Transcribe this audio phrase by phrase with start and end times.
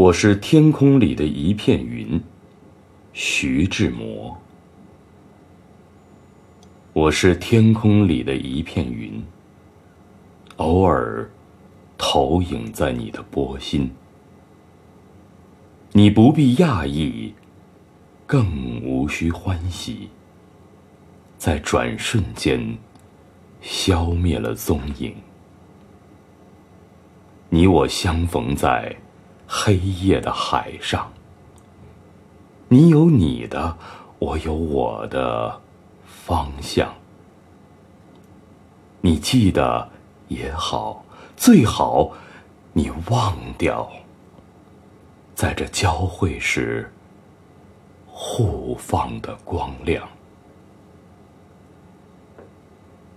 [0.00, 2.18] 我是天空里的一片云，
[3.12, 4.34] 徐志摩。
[6.94, 9.22] 我是天空里的一片云，
[10.56, 11.30] 偶尔
[11.98, 13.90] 投影在你的波心。
[15.92, 17.34] 你不必讶异，
[18.24, 20.08] 更无需欢喜，
[21.36, 22.78] 在转瞬间
[23.60, 25.14] 消灭了踪影。
[27.50, 28.96] 你我相逢在。
[29.52, 31.10] 黑夜的海上，
[32.68, 33.76] 你有你的，
[34.20, 35.60] 我有我的
[36.06, 36.88] 方向。
[39.00, 39.90] 你记得
[40.28, 41.04] 也好，
[41.36, 42.12] 最好
[42.72, 43.90] 你忘掉，
[45.34, 46.88] 在这交汇时
[48.06, 50.08] 互放的光亮。